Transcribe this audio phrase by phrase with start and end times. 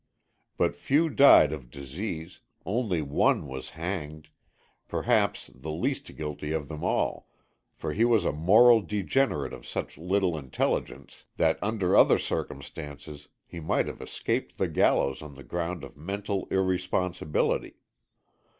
[0.57, 4.29] But few died of disease, only one was hanged,
[4.87, 7.27] perhaps the least guilty of them all,
[7.75, 13.59] for he was a moral degenerate of such little intelligence that under other circumstances he
[13.59, 17.75] might have escaped the gallows on the ground of mental irresponsibility.